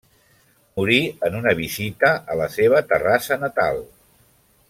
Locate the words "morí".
0.79-0.95